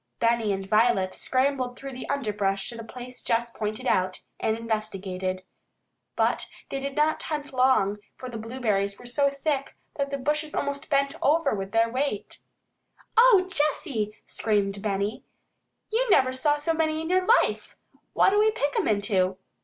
[0.19, 5.43] Benny and Violet scrambled through the underbrush to the place Jess pointed out, and investigated.
[6.15, 10.55] But they did not hunt long, for the blueberries were so thick that the bushes
[10.55, 12.39] almost bent over with their weight.
[13.15, 15.23] "O Jessy," screamed Benny,
[15.91, 17.75] "you never saw so many in your life!
[18.13, 19.37] What'll we pick 'em into?"